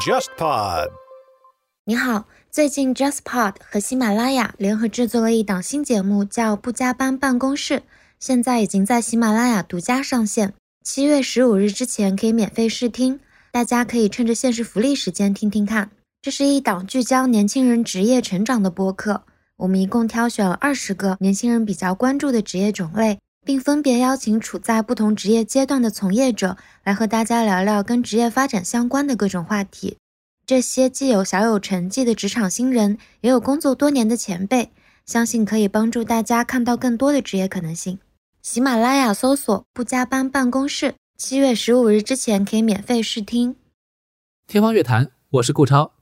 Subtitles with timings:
[0.00, 0.90] JustPod。
[1.86, 7.74] 你好，最近 JustPod 和喜马拉雅联合制作了一档新节目，叫《不加班办公室》，
[8.20, 10.52] 现在已经在喜马拉雅独家上线。
[10.84, 13.18] 七月十五日之前可以免费试听，
[13.50, 15.90] 大家可以趁着限时福利时间听听看。
[16.20, 19.22] 这是一档聚焦年轻人职业成长的播客，
[19.56, 23.18] 我们一共挑选了二十个年轻人比较关注的职业种类。
[23.44, 29.98] 并分别邀请处在不同职业阶段的从业者来和大家聊聊跟职业发展相关的各种话题。
[30.46, 34.70] 这些既有小有成绩的职场新人，也有工作多年的前辈，
[35.06, 37.98] 相信可以帮助大家看到更多的职业可能性。
[38.42, 43.56] 喜马拉雅搜索“不加班办公室”，七月十五日之前可以免费试听。
[44.46, 45.92] 天方乐坛，我是顾超。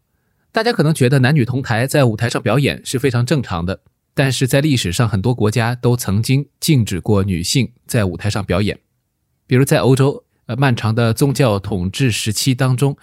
[0.51, 3.81] 大家可能觉得男女同台在舞台上表演是非常正常的。
[4.15, 8.79] 但是在历史上，很多国家都曾经禁止过女性在舞台上表演。
[9.47, 12.97] 比如在欧洲，呃，漫长的宗教统治时期当中，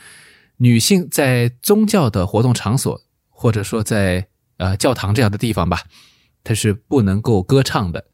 [0.57, 5.83] 女性在宗教的活动场所，或者说在呃教堂这样的地方吧，
[6.43, 8.05] 她是不能够歌唱的。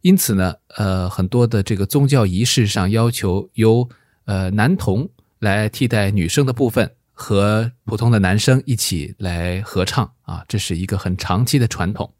[0.00, 3.88] 因此呢，呃，很多的这个宗教仪式上要求由
[4.24, 5.10] 呃男童
[5.40, 6.94] 来替代女生的部分。
[7.18, 12.12] 和普通的男生一起来合唱啊，这是一个很长期的传统。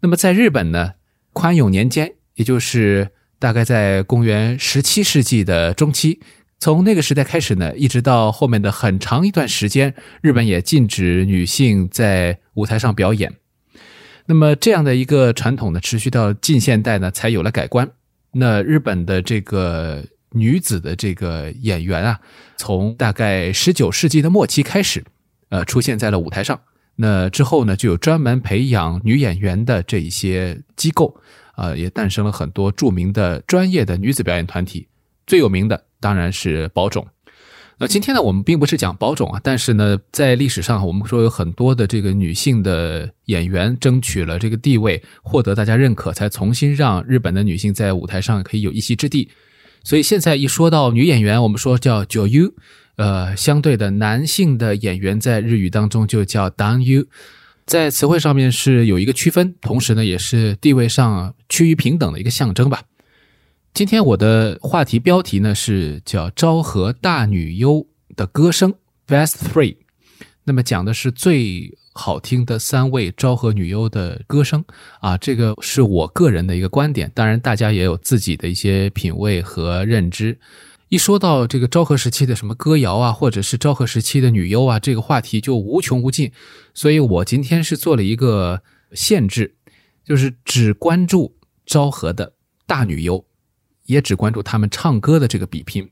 [0.00, 0.92] 那么在日本呢，
[1.32, 6.20] 宽永年间，也就是大概在公元十七世纪的中期，
[6.60, 13.34] 从那个时代开始呢，一直到后面的很长一段时间，日本也禁止女性在舞台上表演。
[14.26, 17.90] 那么这样的一个传统呢，持续到近现代呢，才有了改观。
[18.34, 20.04] 那日本的这个。
[20.32, 22.20] 女子的这个演员啊，
[22.56, 25.04] 从大概十九世纪的末期开始，
[25.48, 26.60] 呃，出现在了舞台上。
[26.96, 31.18] 那之后呢，就有专门培养女演员的这一些机构，
[31.54, 34.86] 啊，也诞生了很多著名的专业的女子表演团体。
[35.26, 37.06] 最有名的当然是宝冢。
[37.78, 49.30] 那今天呢，我们并不是讲宝冢啊，但是呢，在历史上，我们说有很多的这个女性的演员争取了这个地位，获得大家认可，才重新让日本的女性在舞台上可以有一席之地。
[49.82, 52.54] 所以现在一说到女演员，我们说叫 j o u
[52.96, 57.06] 呃，相对的男性的演员在日语当中就叫 danyu，
[57.64, 62.82] 在词汇上面是有一个区分，同时呢也是地位上趋于平等的一个象征吧。
[63.72, 67.86] 今天我的话题标题呢是叫昭和大女优
[68.16, 68.74] 的歌声
[69.06, 69.76] best three，
[70.44, 71.78] 那么讲的是最。
[71.92, 74.64] 好听的三位昭和女优的歌声
[75.00, 77.10] 啊，这个是我个人的一个观点。
[77.14, 80.38] 当然，大家也有自己的一些品味和认知。
[80.88, 86.32] 一说到这个昭和时期的什么歌谣啊，或者是昭和时期的女优啊，这个话题就无穷无尽。
[86.74, 88.62] 所以我今天是做了一个
[88.92, 89.54] 限制，
[90.04, 92.32] 就是只关注昭和的
[92.66, 93.24] 大女优，
[93.86, 95.88] 也只关注他们唱歌的这个比拼。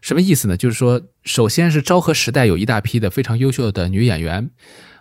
[0.00, 0.56] 什么意思呢？
[0.56, 4.50] 就是说，首先是昭和时代有一大批的非常优秀的女演员。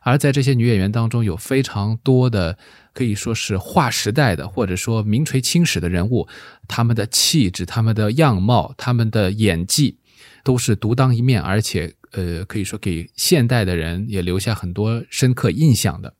[0.02, 2.58] 而在这些女演员当中，有非常多的
[2.94, 6.28] 可以说是划时代的，或者说名垂青史的人物，
[6.66, 9.98] 他们的气质、他们的样貌、他们的演技，
[10.46, 16.14] 都是独当一面，而且呃，可以说给现代的人也留下很多深刻印象的。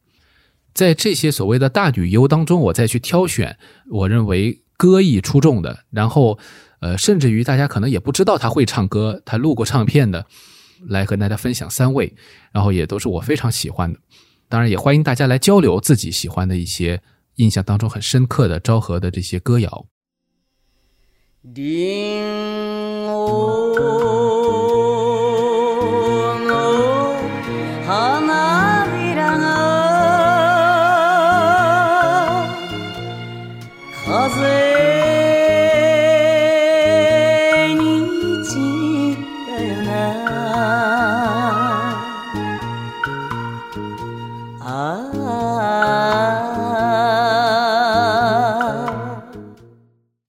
[0.74, 3.58] 在这些所谓的大女优当中，我再去挑选
[3.90, 6.38] 我认为歌艺出众的，然后
[6.80, 10.26] 呃，甚至于大家可能也不知道他会唱歌，他录过唱片的。
[10.86, 12.16] 来和大家分享三位，
[12.52, 14.00] 然后也都是我非常喜欢的，
[14.48, 17.02] 当然也欢迎大家来交流自己喜欢的一些
[17.38, 19.88] 印象当中很深刻的昭和的这些歌谣。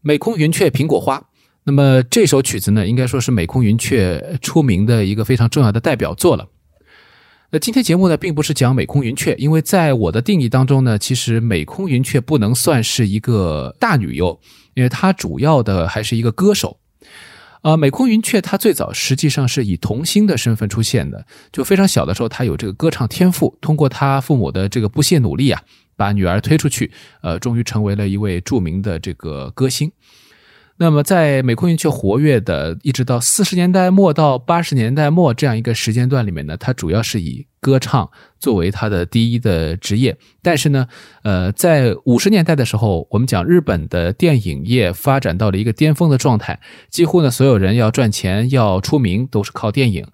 [0.08, 1.22] 美空云雀苹果花，
[1.64, 6.48] 那么这首曲子呢，应该说是美空云雀出名的一个非常重要的代表作了。
[7.50, 14.40] 那今天节目呢，并不是讲美空云雀，因为在我的定义当中呢，其实美空云雀不能算是一个大女优，
[14.72, 16.78] 因为她主要的还是一个歌手。
[17.60, 25.60] 啊，美空云雀她最早实际上是以童星的身份出现的，就非常小的时候，她有这个歌唱天赋，通过她父母的这个不懈努力啊。
[25.98, 26.90] 把女儿推出去，
[27.20, 29.92] 呃，终于成为了一位著名的这个歌星。
[30.80, 38.08] 那么在美空云雀活跃的一直到四十年代末到八十年代末这样一个时间段里面呢，他主要是以歌唱
[38.38, 40.16] 作为他的第一的职业。
[40.40, 40.86] 但是呢，
[41.24, 50.06] 呃，在五十年代的时候，我们讲日本的电影业发展到了一个巅峰的状态，几乎呢所有人要赚钱要出名都是靠电影。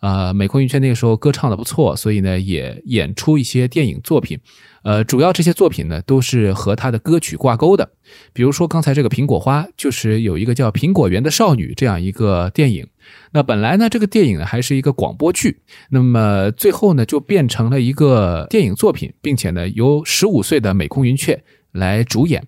[0.00, 4.38] 呃，美空云雀那个时候歌唱的不错，所以呢也演出一些电影作品。
[4.84, 7.90] 呃，主要这些作品呢都是和他的歌曲挂钩的。
[8.32, 12.86] 比如说刚才这个《苹果花》，就是有一个叫《苹果园的少女》这样一个电影。
[13.32, 15.60] 那本来呢这个电影呢还是一个广播剧，
[15.90, 21.42] 那么最后呢就变成了一个电影作品，并且呢由十五岁的美空云雀
[21.72, 22.46] 来主演。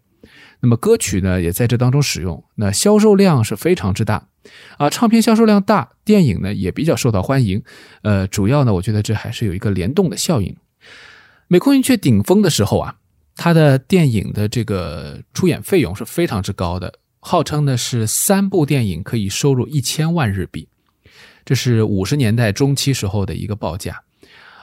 [0.60, 4.28] 那么歌曲呢也在这当中使用，那销售量是非常之大。
[4.78, 7.62] 啊，唱片销售量大，电影呢也比较受到欢迎。
[8.02, 10.56] 呃，主要呢，我觉得这还是有一个联动的效应。
[11.46, 12.96] 美空云雀顶峰的时候啊，
[13.36, 20.68] 他的电影的这个出演费用是非常之高的，号称呢是三部电影可以收入一千万日币，
[21.44, 24.02] 这是五十年代中期时候的一个报价。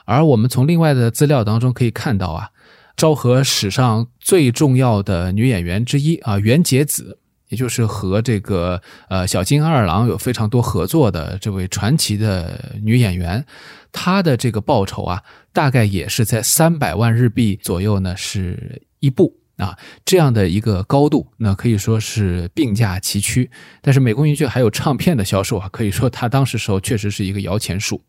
[0.04, 2.50] 而我们从另外的资料当中可以看到啊，
[2.98, 7.20] 昭和史上最重要的女演员之一啊，原节子。
[7.48, 13.42] 也就是和这个呃小金二郎有非常多合作的这位传奇的女演员，
[13.90, 15.22] 她的这个报酬啊，
[15.54, 23.50] 大概也是在三百万日币左右呢，是一部啊这样的一个高度，那可以说是并驾齐驱。
[23.80, 28.02] 但是美空云雀还有唱片的销售啊，可以说他当时时候确实是一个摇钱树。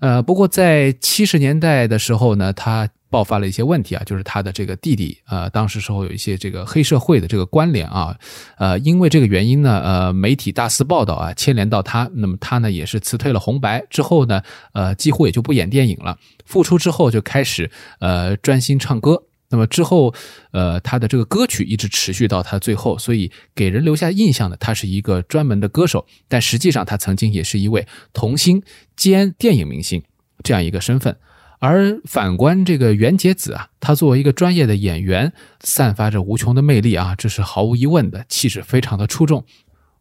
[0.00, 8.16] 呃，不过在七十年代的时候呢，他爆发了一些问题啊，就是他的这个弟弟啊，当时时候有一些这个黑社会的这个关联啊，
[8.58, 14.42] 呃，因为这个原因呢，呃，媒体大肆报道啊，牵连到他，那么他呢也是辞退了红白之后呢，
[14.72, 17.70] 呃，几乎也就不演电影了，复出之后就开始
[18.00, 19.24] 呃专心唱歌。
[19.48, 20.12] 那么之后，
[20.50, 28.60] 呃，他的这个歌曲一直持续到他最后，所以给人留下印象的，他是一个专门的歌手，但实际上他曾经也是一位童星
[28.96, 30.02] 兼电影明星
[30.42, 31.16] 这样一个身份。
[31.58, 39.44] 而反观这个袁洁子啊，他作为一个专业的演员，散发着无穷的魅力啊，这是毫无疑问的，气质非常的出众。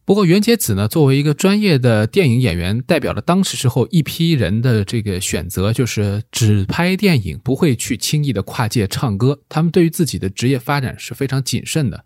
[0.04, 9.40] 不过袁洁子呢，作为一个专业的电影演员，代表了当时时候一批人的这个选择，就是只拍电影，不会去轻易的跨界唱歌。
[9.50, 12.06] 他们对于自己的职业发展是非常谨慎的。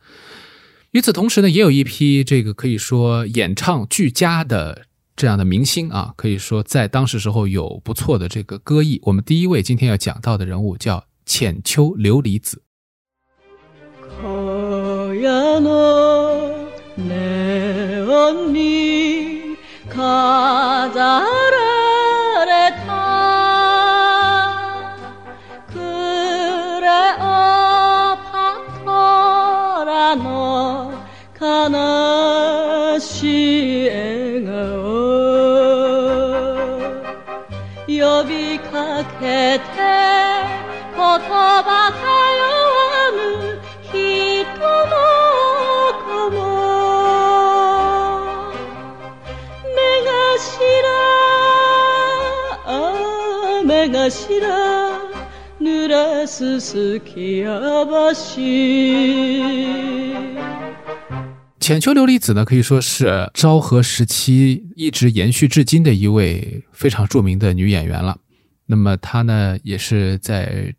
[0.92, 4.84] 与此同时呢，也有一批这个可以说演唱俱佳的
[5.20, 9.02] 这样的明星啊，可以说在当时时候有不错的这个歌艺。
[9.04, 12.62] 我们第一位今天要讲到的人物叫浅秋琉璃子。
[41.59, 43.19] 葉通わぬ
[43.91, 43.95] 人
[44.87, 44.95] の
[46.05, 46.39] 子も。
[61.61, 68.19] 浅秋琉璃子呢，可以说是昭和时期一直延续至今的一位非常著名的女演员了。
[68.67, 70.75] 那么她呢，也是在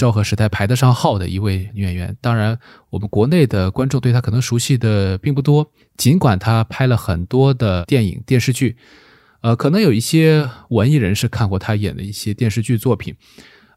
[0.00, 2.16] 昭和时代排得上号的一位女演员。
[2.22, 2.58] 当然，
[2.88, 8.78] 我们国内的观众对她可能熟悉的并不多，尽管她拍了很多的电影、电视剧。
[9.42, 13.14] 呃，可能有一些文艺人士看过她演的一些电视剧作品。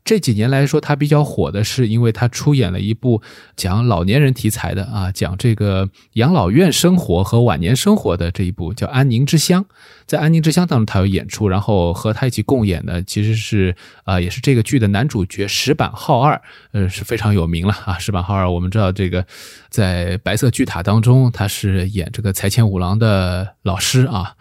[0.06, 3.22] 这几年来说，他比较火的是，因为他出演了一部
[3.56, 9.64] 讲老年人题材的啊，讲这个养老院生活和晚年生活的这一部叫《安宁之乡》。
[10.06, 16.42] 在《安宁之乡》当中，他有演出，然后和他一起共演的其实是啊，也是这个剧的男主角石板浩二，
[16.74, 17.98] 呃，是非常有名了啊。
[17.98, 19.26] 石板浩二，我们知道这个
[19.70, 24.36] 在《白色巨塔》当中，他是演这个财前五郎的老师啊。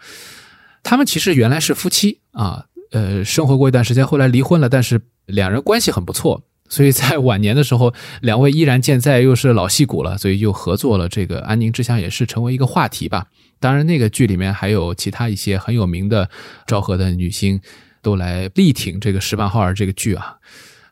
[0.83, 13.25] 他们其实原来是夫妻啊，呃，生活过一段时间，后来离婚了，但是两人关系很不错，所以在晚年的时候，两位依然健在，又是老戏骨了，所以又合作了这个《安宁之乡》，也是成为一个话题吧。
[13.59, 16.29] 当然，那个剧里面还有其他一些很有名的
[16.67, 17.59] 昭和的女星
[18.01, 20.37] 都来力挺这个石板浩儿这个剧啊。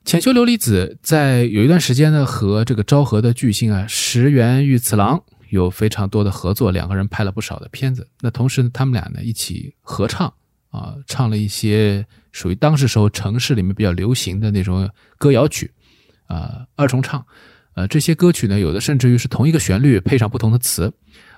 [0.03, 5.21] 浅秋琉璃子在有一段时间呢，和这个昭和的巨星啊石原裕次郎。
[5.49, 8.07] 有非常多的合作，两个人拍了不少的片子。
[8.21, 10.33] 那同时呢，他们俩呢一起合唱
[10.71, 15.71] 啊，唱了一些属于当时时候城市里面比较流行的那种歌谣曲
[16.25, 17.23] 啊，二重唱。
[17.73, 20.91] 呃，这些歌曲呢，有的甚至于是同一个旋律配上不同的词。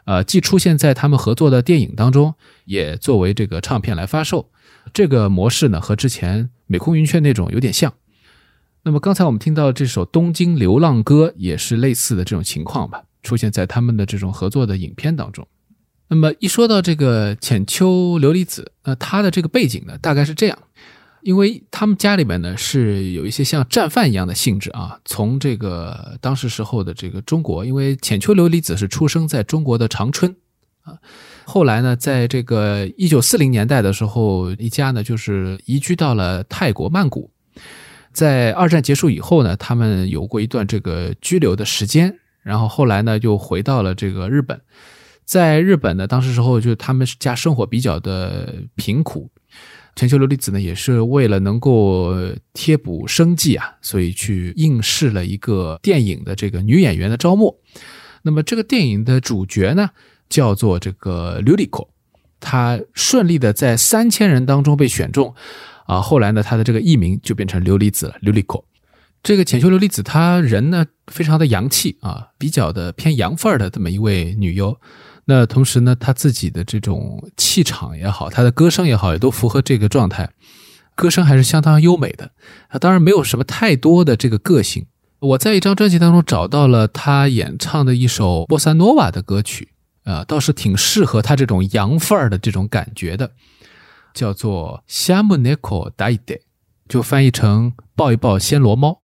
[0.06, 2.34] 呃，既出现在他们合作的电影当中，
[2.66, 4.50] 也作为这个唱片来发售。
[4.92, 7.94] 这个模式呢，和之前美空云雀那种有点像。
[8.82, 15.48] 那么刚才我们听到这首《东京流浪歌》也是类似的这种情况吧，出现在他们的这种合作的影片当中。
[16.10, 20.58] 那么一说到这个浅秋琉璃子，那他的这个背景呢，大概是这样：
[21.22, 25.00] 因为他们家里面呢是有一些像战犯一样的性质啊。
[25.06, 30.36] 从这个当时时候的这个中国，因为浅秋琉璃子是出生在中国的长春
[30.84, 31.00] 啊，
[31.46, 37.32] 后来呢，在这个一九四零年代的时候，一家呢就是移居到了泰国曼谷。
[38.12, 44.62] 在二战结束以后呢，他们有过一段这个居留的时间，然后后来呢又回到了这个日本。
[45.34, 49.32] 在日本呢，当时时候就他们家生活比较的贫苦，
[49.96, 52.14] 全球琉璃子呢也是为了能够
[52.54, 57.60] 贴补生计啊，所以去应试了一个电影的这个女演员的招募。
[58.22, 59.90] 那么这个电影的主角呢
[60.30, 61.88] 叫做这个琉璃子，
[62.40, 65.34] 她顺利的在三千人当中被选中。
[65.88, 68.64] 啊，后来呢，他的这个艺名就变成琉璃子了，琉璃子。
[69.24, 74.78] 这个浅秋琉璃子，她人呢非常的洋气啊，比较的偏洋范儿的这么一位女优。
[75.26, 80.30] 那同时呢，他自己的这种气场也好，他的歌声也好，也都符合这个状态，
[80.96, 82.32] 歌声还是相当优美的。
[82.68, 84.86] 啊，当然没有什么太多的这个个性。
[85.20, 89.70] 我在一张专辑当中找到了他演唱的一首波萨诺瓦的歌曲，
[90.04, 93.32] 啊，倒是挺适合他这种洋范儿的这种感觉的。
[94.14, 96.38] 叫做“夏木内可达一代”，
[96.88, 99.03] 就翻译成“抱一抱暹罗猫”。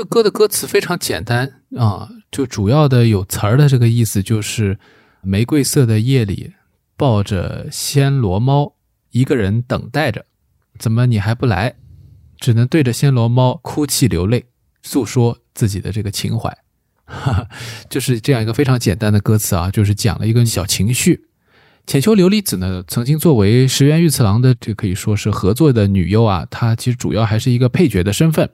[0.00, 4.78] 这歌的歌词非常简单啊，就主要的有词儿的这个意思就是：
[5.20, 6.54] 玫瑰色的夜里，
[6.96, 8.76] 抱着暹罗猫，
[9.10, 10.24] 一个人等待着，
[10.78, 11.74] 怎么你还不来？
[12.38, 14.46] 只能对着暹罗猫哭泣流泪，
[14.82, 16.56] 诉说自己的这个情怀，
[17.90, 21.26] 就是这样一个非常简单的歌词啊，就是讲了一个小情绪。
[21.86, 28.48] 浅秋琉璃子呢，曾经作为石原裕次郎的这可以说是合作的女优啊，她其实主要还是一个配角的身份。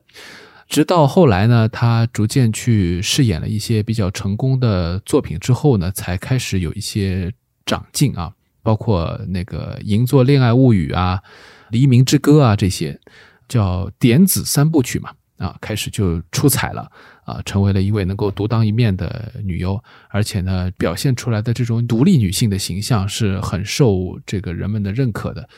[0.68, 7.32] 直到后来呢，他逐渐去饰演了一些比较成功的作品之后呢，才开始有一些
[7.64, 8.32] 长进啊，
[8.62, 11.20] 包括那个《银座恋爱物语》啊，
[11.70, 13.00] 《黎明之歌》啊这些，
[13.48, 16.90] 叫点子三部曲嘛啊，开始就出彩了
[17.24, 25.48] 啊，成为了一位能够独当一面的女优，而且呢，表现出来的这种独立女性的形象是很受这个人们的认可的。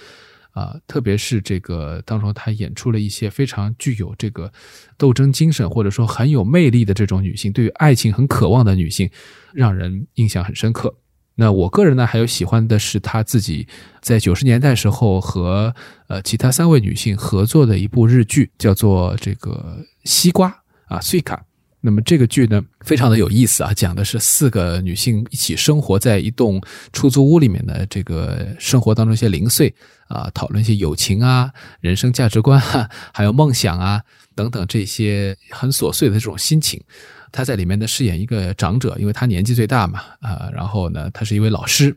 [0.58, 4.52] 啊，特别是这个当中，她演出了一些非常具有这个
[4.96, 9.08] 斗争精神，或者说很有魅力的这种女性，对于爱情很渴望的女性，
[9.52, 10.92] 让人印象很深刻。
[11.36, 13.68] 那我个人呢，还有喜欢的是她自己
[14.00, 15.72] 在九十年代时候和
[16.08, 20.52] 呃其他三位女性合作的一部日剧，叫做这个西瓜
[20.86, 21.47] 啊，碎卡。
[21.80, 26.60] 那么这个剧呢，非常的有意思啊，讲的是四个女性一起生活在一栋
[26.92, 29.72] 出租屋里面的这个生活当中一些零碎
[30.08, 34.02] 啊，讨论一些友情啊、人生价值观啊，还有梦想啊
[34.34, 36.82] 等等这些很琐碎的这种心情。
[37.30, 41.96] 她在里面呢饰演一个长者，因为她年纪最大嘛啊，然后呢，她是一位老师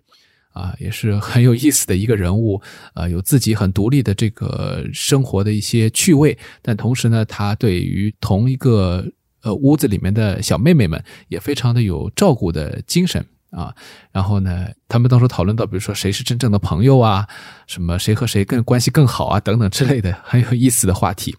[0.54, 2.62] 啊，也是很有意思的一个人物
[2.94, 9.04] 啊，有自己很独立的这个生活的一些趣味，但同时呢，她对于同一个。
[9.44, 13.74] 呃，屋子里面的小妹妹们也非常的有照顾的精神啊。
[14.12, 17.28] 然后呢，他们当时讨论到，比如说谁是真正的朋友啊，
[17.68, 21.36] 什么谁和谁更关系更好啊，等等之类的很有意思的话题。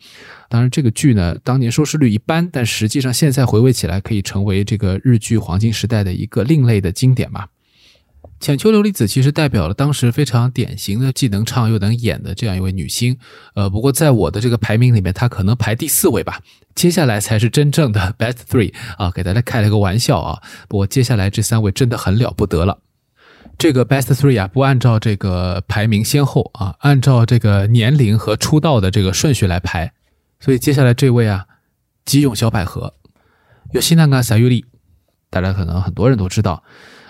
[0.48, 7.46] 当然，这个剧呢，当年收视率一般，但实际上现在回味起来，可以成为这个日剧黄金时代的一个另类的经典嘛。
[8.40, 13.16] 浅秋琉璃子其实代表了当时非常典型的既能唱又能演的这样一位女星，
[13.54, 16.40] 呃，不过在我的这个排名里面，她可能排第四位吧。
[16.74, 20.42] 接下来才是真正的 best three 啊，给大家开了个玩笑啊。
[20.68, 22.78] 不过接下来这三位真的很了不得了。
[23.58, 29.92] 这个 best three 啊，不按照这个排名先后啊，按照这个年龄和出道的这个顺序来排。
[30.40, 31.46] 所以接下来这位啊，
[32.04, 32.94] 吉永小百合，
[33.72, 34.64] 有西南嘎萨尤里，
[35.30, 36.64] 大家可能很多人都知道。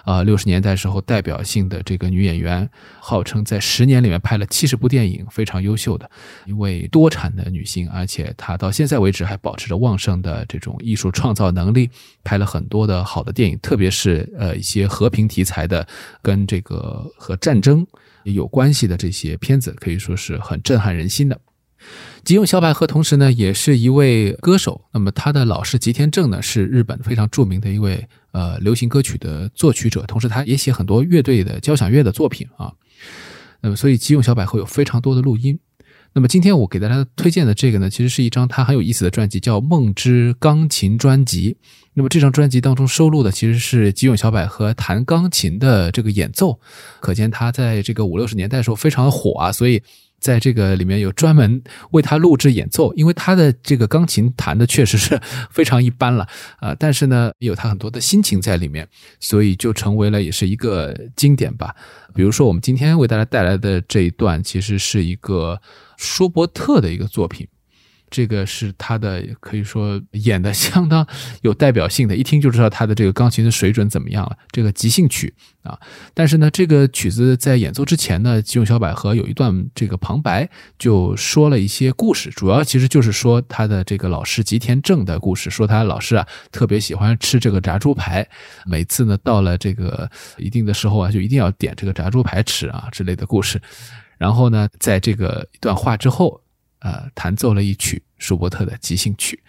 [0.05, 2.69] 啊六十年代时候代表性的这个女演员，
[3.01, 6.11] 号称在十年里面拍了七十部电影，非常优秀的
[6.47, 11.91] 一位多产的女星，而且她到现在为止还保持着旺盛的这种艺术创造能力，
[12.25, 15.87] 拍了很多的好的电影，特别是呃一些和平题材的，
[16.21, 17.87] 跟这个和战争
[18.25, 21.41] 有关系的这些片子，可以说是很震撼人心的。
[22.23, 24.83] 吉永小百合同时呢，也是一位歌手。
[24.93, 32.73] 那么他的老师吉田正呢，是日本非常著名的一位呃流行歌曲的作曲者，同时他也写很多乐队的交响乐的作品啊。
[33.61, 35.59] 那么所以吉永小百合有非常多的录音。
[36.15, 41.53] 那么今天我给大家推荐的这个呢，其实是一张他很有意思的专辑，叫《梦之钢琴专辑》。
[41.95, 46.59] 那么这张专辑当中收录的其实是吉永小百合弹钢琴的这个演奏，
[47.01, 49.83] 可见他在这个五六十年代的时候非常的火啊，所以。
[50.23, 51.61] 在这个里面有专门
[51.91, 56.27] 为他录制演奏，因为他的这个钢琴弹的确实是非常一般了
[56.61, 58.89] 啊，但是呢，有他很多的心情在里面，
[59.19, 61.75] 所以就成为了也是一个经典吧。
[62.15, 65.61] 比如说，我们今天为大家带来的这一段，其实是一个
[65.97, 67.49] 舒伯特的一个作品。
[68.13, 71.05] 这个是他的，可以说演的相当
[71.41, 74.37] 有代表性的，一听就知道他的这个钢琴的水准怎么样了。
[74.51, 75.81] 这个即兴曲啊，
[76.13, 80.47] 但是呢，这个曲子在演奏之前呢，吉永小百合有一段这个旁白，
[80.79, 88.29] 就说了一些故事，主要其实就是说他的这个老师吉田正的故事，说他老师啊特别喜欢吃这个炸猪排，
[88.67, 93.59] 每次呢到了这个一定的时候啊，就一定要点这个炸猪排吃啊之类的故事。
[94.19, 96.42] 然后呢，在这个一段话之后。
[96.82, 99.44] 呃，弹奏了一曲舒伯特的即兴曲。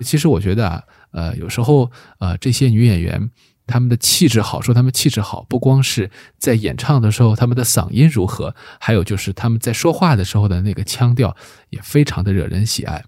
[0.00, 0.82] 其实我觉得啊，
[1.12, 3.30] 呃，有时候呃，这些女演员
[3.66, 11.36] 她们的气质好，说她们气质好，不光是在演唱的时候她们的嗓音如何，还有就是她们在说话的时候的那个腔调
[11.70, 13.04] 也非常的惹人喜爱。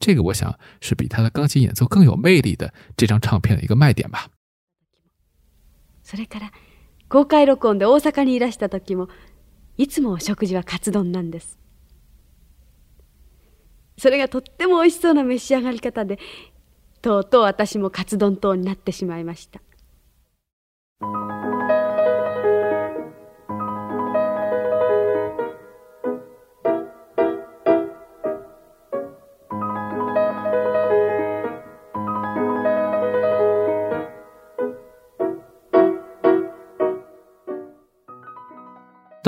[0.00, 4.28] 这个我想是比她的钢琴演奏更有魅力的这张唱片的一个卖点吧。
[6.04, 6.50] それから
[7.08, 9.08] 公開録音で大阪にいらした時も
[9.78, 11.56] いつも食事はカツ丼なんです。
[13.99, 16.19] それがとっても美味しそうな召し上がり方で
[17.01, 19.61] とうとう私もカツ丼等になってしまいました。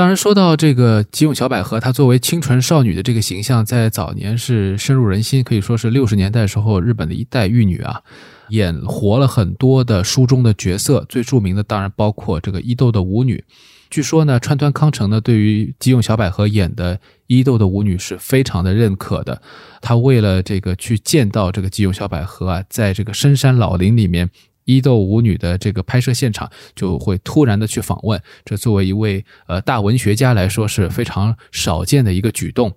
[0.01, 8.01] 当然，说到这个吉永小百合，她作为清纯少女的这个形象，在早年是深入人心，可以说是六十年代时候日本的一代玉女啊，
[8.49, 11.05] 演活了很多的书中的角色。
[11.07, 13.43] 最著名的当然包括这个伊豆的舞女。
[13.91, 19.39] 据说呢，川端康成呢对于吉永小百合演的伊豆的舞女是非常的认可的。
[19.81, 24.31] 他为了这个去见到这个吉永小百合啊，在这个深山老林里面。
[24.71, 32.73] 伊豆舞女的这个拍摄现场就会突然的去访问，这作为一位呃大文学家来说是非常少见的一个举动。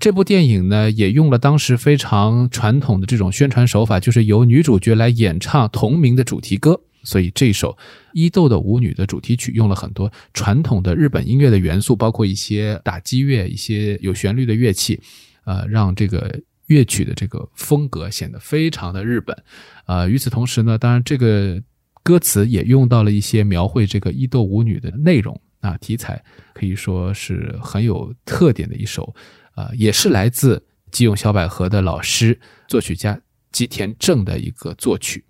[0.00, 6.80] 这部电影呢也用了当时非常传统的这种宣传手法，就是由女主角来演唱同名的主题歌。
[7.02, 7.78] 所以这首
[8.12, 15.00] 伊豆的舞女的主题曲用了很多传统的日本音乐的元素，包括一些打击乐、一些有旋律的乐器，
[15.44, 16.40] 呃，让这个。
[16.70, 19.36] 乐曲的这个风格显得非常的日本，
[19.86, 21.60] 啊，与此同时呢，当然这个
[22.04, 29.12] 歌词也用到了一些描绘这个伊豆舞女的内容啊，题材可以说是很有特点的一首，
[29.56, 35.24] 啊，也是来自吉永小百合的老师作曲家吉田正的一个作曲。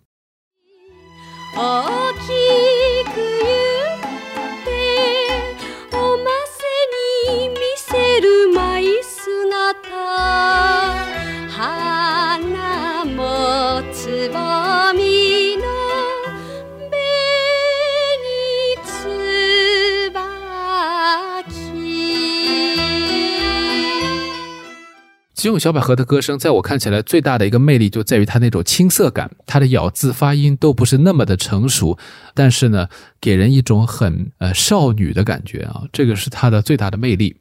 [25.41, 31.99] 吉永小百合的歌声，在我看起来最大的一个魅力就在于她那种青涩感，她的咬字发音都不是那么的成熟，
[32.35, 32.87] 但是呢，
[33.23, 37.37] 给人一种很呃少女的感觉啊，这个是她的最大的魅力。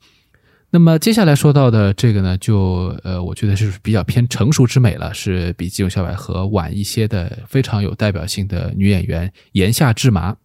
[0.69, 10.37] 那么接下来说到的这个呢，就呃，我觉得是比较偏成熟之美了，是比吉永小百合晚一些的非常有代表性的女演员岩下智麻。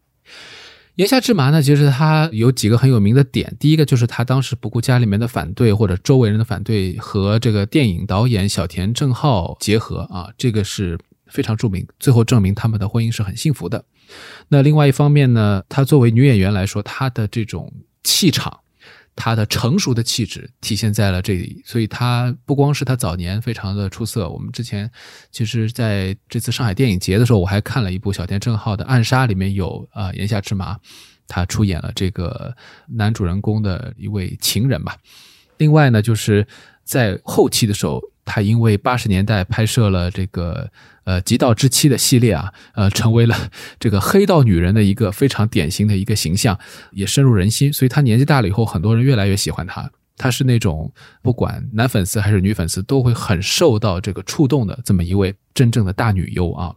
[0.97, 3.57] 言下之麻呢，其实她有几个很有名的点。
[3.59, 11.85] 第一个就是她当时不顾家里面的反对或者周围人的反对，和这个电影导演小田正浩结合啊，这个是非常著名。
[11.99, 13.85] 最后证明他们的婚姻是很幸福的。
[14.49, 17.73] 那另外一方面呢，她作为女演员来说，她的这种
[18.05, 18.61] 气场，
[19.17, 24.91] 他的成熟的气质体现在了这里，所以他不光是他早年非常的出色，我们之前
[25.31, 30.79] 其实在这次上海电影节的时候，我还看了一部小田正浩的《暗杀》，里面有啊岩下之麻，
[31.29, 32.55] 他出演了这个
[32.89, 34.97] 男主人公的一位情人吧。
[35.59, 36.47] 另外呢，就是
[36.83, 40.69] 在后期的时候，他因为八十年代拍摄了这个
[41.05, 43.37] 呃《极道之妻》的系列啊，呃，成为了
[43.79, 46.59] 这个黑道女人的一个非常典型的一个形象，
[46.93, 47.73] 也深入人心。
[47.73, 49.91] 所以她年纪大了以后，很多人越来越喜欢她。
[50.17, 56.75] 她是那种不管男粉丝还是女粉丝都会很受到这个触动的这么一位真正的大女优啊。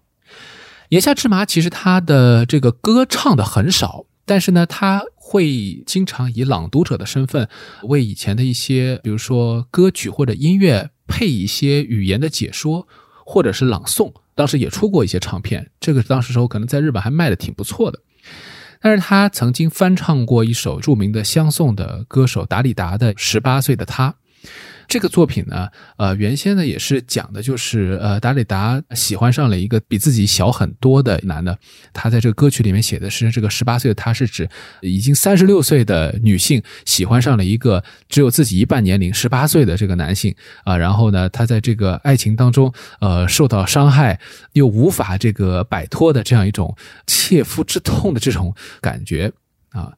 [0.89, 4.05] 岩下之麻其实她的这个歌唱的很少。
[4.29, 7.47] 但是呢，他会经常以朗读者的身份，
[7.83, 12.89] 为以前的一些，比如说歌曲或者音乐配一些语言的解说，
[13.29, 14.13] 或者是朗诵。
[14.33, 17.99] 当时也出过一些唱片，这个当时时候可能在日本还卖的挺不错的。
[18.79, 24.11] 但是他曾经翻唱过一首著名的相送的歌手达里达的《十八岁的他》。
[24.87, 31.59] 这个作品呢，呃，原先呢也是讲的，就是呃，达里达喜欢上了一个比自己小很多的男的。
[31.91, 34.47] 他在这个歌曲里面写的是，这个十八岁的他是指
[34.81, 40.33] 已经三十六岁的女性喜欢上了一个只有自己一半年龄十八岁的这个男性
[40.63, 40.77] 啊。
[40.77, 44.17] 然后呢，他在这个爱情当中，呃，受到伤害
[44.53, 46.73] 又无法这个摆脱的这样一种
[47.05, 49.33] 切肤之痛的这种感觉
[49.71, 49.91] 啊。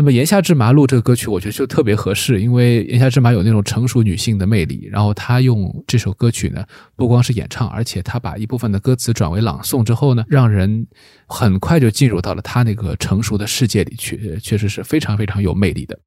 [0.00, 4.88] 那么岩下之麻录这个歌曲，我觉得就特别合适，因为岩下之麻有那种成熟女性的魅力。
[4.92, 10.86] 然后她用这首歌曲呢，不光是演唱，而且她把一部分的歌词转为朗诵之后呢，让人
[11.26, 15.98] 很快就进入到了她那个成熟的世界里去，确实是非常非常有魅力的。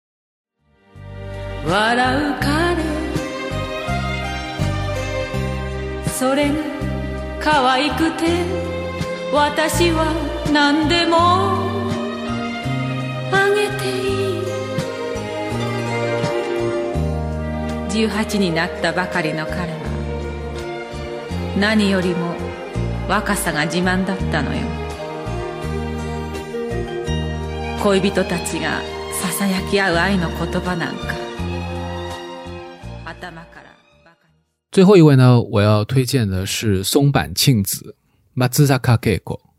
[17.92, 19.80] 18になったばかりの彼は
[21.60, 22.34] 何よりも
[23.08, 24.62] 若さが自慢だったのよ。
[27.84, 28.82] 恋人たちが
[29.22, 31.16] ささやき合う愛の言葉なんか。
[33.06, 33.76] 頭から
[34.72, 37.94] 最后一位呢，我要推荐的是松坂庆子
[38.36, 39.51] Matsuzaka Keiko。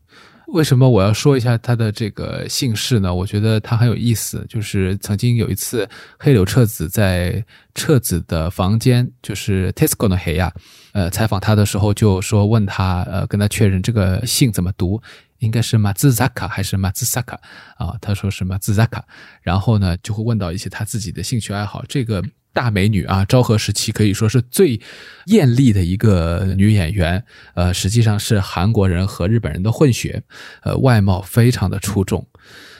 [0.53, 3.13] 为什么我要说一下他的这个姓氏呢？
[3.13, 4.45] 我觉得他很有意思。
[4.47, 5.89] 就是曾经有一次，
[6.19, 10.53] 黑柳彻子在彻子的房间，就是 Tesco 的黑呀，
[10.91, 15.01] 呃，采访他的时候就说问他，呃，跟他确认这个姓怎么读，
[15.39, 17.35] 应该是马兹扎卡还是马兹萨卡
[17.77, 17.97] 啊？
[17.99, 19.03] 他说是马兹萨卡。
[19.41, 21.83] 然后呢，就会问到一些他自己的兴趣爱好。
[21.89, 22.23] 这个。
[22.53, 24.79] 大美女啊，昭和时期可以说是最
[25.25, 27.23] 艳丽的一个女演员。
[27.55, 30.23] 呃，实际上是韩国人和日本人的混血，
[30.61, 32.25] 呃，外貌非常的出众。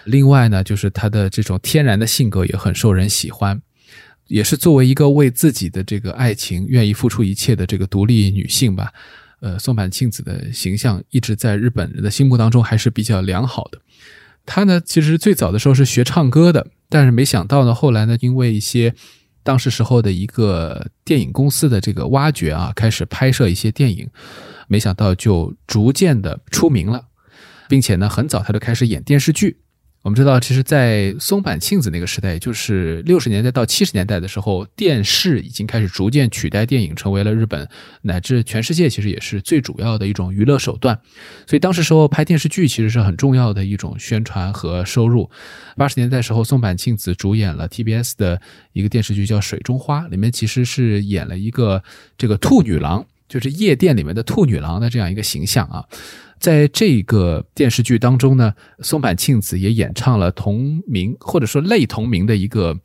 [0.06, 3.62] 另外呢，就是她的这种天然的性格也很受人喜欢，
[4.28, 8.94] 也是作为一个为自己的这个爱情愿意付出一切的这个独立女性吧。
[9.40, 13.80] 呃，松坂庆子的形象一直在日本人的心目当中还是比较良好的。
[14.46, 18.94] 她呢，其实最早的时候是学唱歌的，但是没想到呢，后来呢，因为一些
[19.44, 24.10] 当时时候的一个电影公司的这个挖掘啊，开始拍摄一些电影，
[24.68, 27.06] 没想到就逐渐的出名了，
[27.68, 29.63] 并且呢，很早他就开始演电视剧。
[30.04, 37.66] 我们知道，其实，在松坂庆子那个时代，就是六十年代到七十年代的时候，电视已经开始逐渐取代电影，成为了日本
[38.02, 41.00] 乃至全世界其实也是最主要的一种娱乐手段。
[41.48, 45.32] 所以，当时时候拍电视剧其实是很重要的一种宣传和收入。
[45.78, 48.42] 八十年代时候，松坂庆子主演了 TBS 的
[48.74, 51.82] 一个电视剧叫《水中花》，里面其实是演了一个
[52.18, 55.86] 这个兔女郎，就是夜店里面的兔女郎的这样一个形象啊。
[56.44, 62.78] 在这个电视剧当中呢，松坂庆子也演唱了同名或者说类同名的一个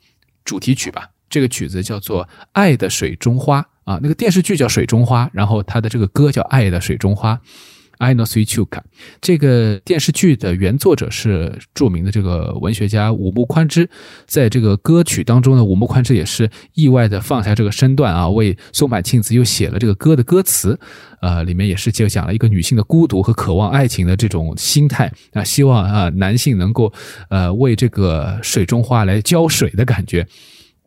[0.44, 1.10] 主题曲吧。
[1.28, 7.34] 这个曲子叫做《爱的水中花》啊，那个电视剧叫《水中花》，然后他的这个歌叫《爱的水中花》。
[7.98, 8.80] I know sweet chuka，
[9.20, 13.88] 这个电视剧的原作者是著名的这个文学家五木宽之，
[14.26, 20.78] 在这个歌曲当中呢，五木宽之也是意外的放下这个身段啊，为松坂庆子又写了这个歌的歌词，
[21.20, 25.12] 呃，里面也是就讲了一个女性的孤独和渴望爱情的这种心态。
[25.32, 26.92] 啊，希望啊男性能够
[27.30, 30.26] 呃为这个水中花来浇水的感觉。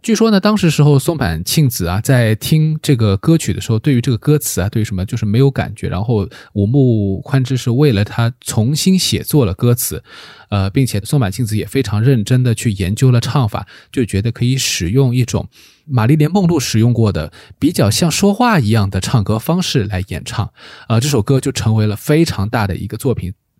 [0.02, 5.88] 据说呢，当时时候松坂庆子啊，在听这个歌曲的时候，对于这个歌词啊，对于什么就是没有感觉。
[5.90, 10.04] 然后五木宽之是为了他重新写作了歌词，
[10.50, 15.48] 呃，并且松坂庆子也非常认真的去研究了唱法，就觉得可以使用一种
[15.86, 20.52] 玛丽莲梦露使用过的比较像说话一样的唱歌方式来演唱，
[20.88, 23.34] 啊，这首歌就成为了非常大的一个作品。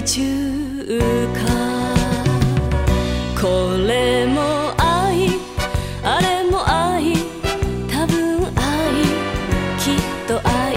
[0.02, 0.24] 中
[1.34, 1.94] 花
[3.38, 5.28] これも愛
[6.02, 7.12] あれも愛
[7.86, 9.04] 多分愛
[9.78, 9.94] きっ
[10.26, 10.74] と愛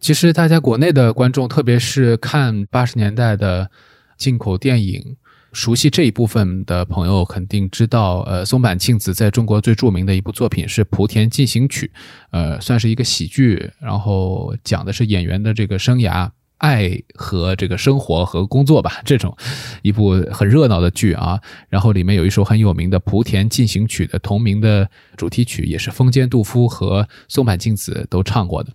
[0.00, 3.70] 其实大家国内的观众，特别是看八十年代的
[4.16, 5.16] 进口电影，
[5.53, 11.91] 熟悉这一部分的朋友肯定知道，呃，松坂庆子在中国最著名的一部作品是《莆田进行曲》，
[12.31, 16.29] 呃，算是一个喜剧，然后讲的是演员的这个生涯。
[16.61, 19.35] 爱和这个生活和工作吧，这种
[19.81, 24.87] 一部很热闹的剧啊，然后里面有一首很有名的《莆田进行曲》的同名的
[25.17, 28.71] 主题曲，也是丰间杜夫和松坂庆子都唱过的。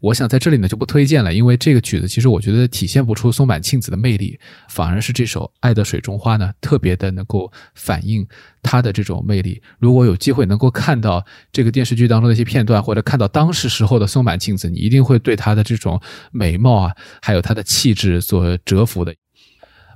[0.00, 8.26] 我想在这里呢就不推荐了，因为这个曲子其实我觉得体现不出松坂庆子的魅力，反而是这首《爱的水中花》呢特别的能够反映
[8.62, 9.60] 她的这种魅力。
[9.78, 16.00] 如果有机会能够看到这个电视剧当中的一些片段，或者看到当时时候的松坂庆子，你一定会对她的这种
[16.32, 19.14] 美貌啊，还有她的气质所折服的。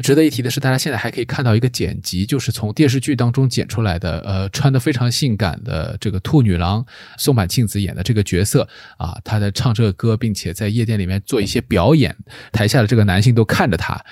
[0.02, 6.85] 值得一提的是，大家现在还可以看到一个剪辑，就是从电视剧当中剪出来的，呃，穿的非常性感的这个兔女郎
[7.16, 12.16] 松坂庆子演的这个角色啊，她在唱这个歌，并且在夜店里面做一些表演，
[12.52, 14.04] 台下的这个男性都看着她。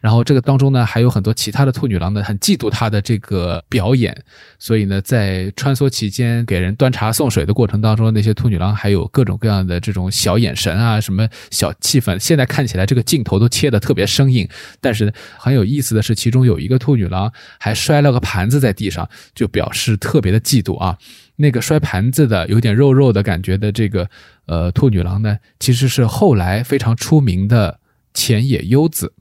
[0.00, 4.16] 然后这个当中呢，还有很多其他的兔女郎呢，很嫉妒她的这个表演，
[4.58, 12.18] 所以呢，在穿梭期间给人端茶送水的过程当中，那些兔女郎还有各种各样的这种小眼神啊，什么小气氛。
[12.18, 14.48] 现在看起来这个镜头都切的特别生硬，
[14.80, 20.96] 但是很有意思的是，其中有一个兔女郎还摔了个盘子在地上，就表示特别的嫉妒啊。
[21.36, 24.08] 那个摔盘子的有点肉肉的感觉的这个
[24.46, 27.78] 呃兔女郎呢，其实是后来非常出名的
[28.14, 29.12] 浅野优子。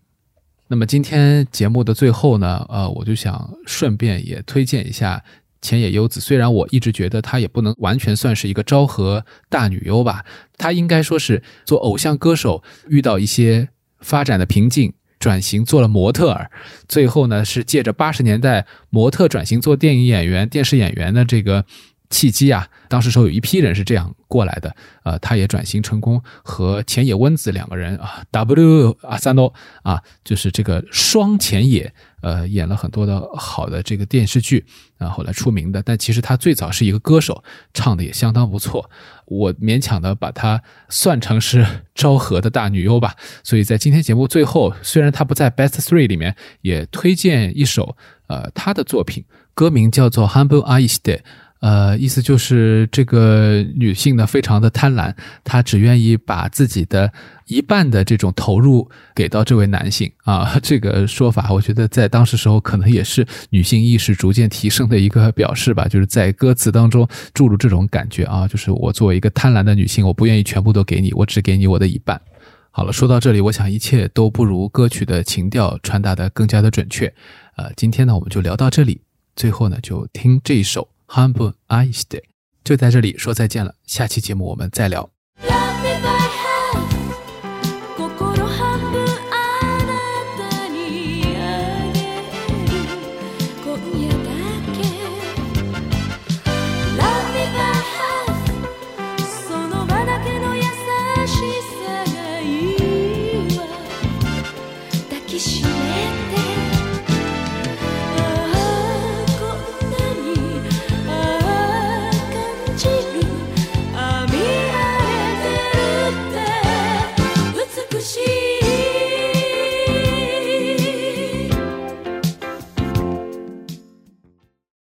[0.68, 5.24] 那么今天节目的最后呢，呃，我就想顺便也推荐一下
[5.62, 6.20] 浅野优子。
[6.20, 10.26] 虽然我一直觉得她也不能完全算是一个昭和大女优吧，
[10.58, 16.50] 她应该说是做偶像歌手遇到一些发展的瓶颈，转型做了模特儿，
[16.88, 21.66] 最后呢是借着八十年代模特转型做电影演员、电视演员的这个。
[22.10, 31.92] 契机啊，当时时候有一批人是这样过来的，呃，他也转型成功，和浅野温子两个人啊，W 阿三诺啊，就是这个双浅野，
[32.22, 34.66] 呃，演了很多的好的这个电视剧，
[34.98, 35.82] 啊，后来出名的。
[35.82, 38.90] 但其实他最早是一个歌手，唱的也相当不错，
[39.26, 43.16] 我勉强的把他算成是昭和的大女优吧。
[43.44, 47.96] 所以在今天节目最后，虽然他不在 Best Three 里面，也推荐一首
[48.28, 51.22] 呃他的作品，歌名叫做《Humble Eyes》的。
[51.62, 55.12] 呃，意思就是这个女性呢，非常的贪婪，
[55.44, 57.12] 她只愿意把自己的
[57.48, 60.58] 一半的这种投入给到这位男性啊。
[60.62, 65.88] 这个说法，我觉得在当时时候可能也是女性意识逐渐提升的一个表示吧。
[65.88, 72.22] 就是在歌词当中注入这种感觉啊，就是我作为一个贪婪的女性，我不愿意全部都给你，我只给你我的一半。
[72.70, 77.12] 好了，说到这里，我想一切都不如歌曲的情调传达的更加的准确。
[77.56, 79.02] 呃，今天呢，我们就聊到这里，
[79.36, 80.90] 最后呢，就听这一首。
[81.16, 82.24] 半分愛して，
[82.62, 83.76] 就在这里说再见了。
[83.86, 85.15] 下期节目我们再聊。